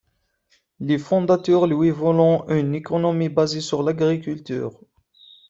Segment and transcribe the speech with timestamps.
[0.79, 4.79] Les fondateurs lui veulent une économie basée sur l'agriculture.